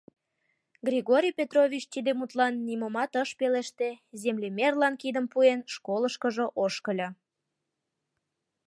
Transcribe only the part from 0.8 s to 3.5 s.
Григорий Петрович тиде мутлан нимомат ыш